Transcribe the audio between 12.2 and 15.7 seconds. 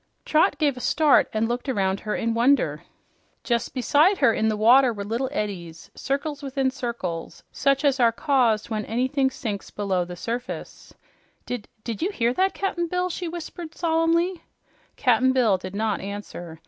that, Cap'n Bill?" she whispered solemnly. Cap'n Bill